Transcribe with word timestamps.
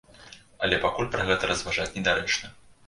Але 0.67 0.79
пакуль 0.85 1.11
пра 1.17 1.29
гэта 1.29 1.51
разважаць 1.53 1.91
недарэчна. 2.01 2.55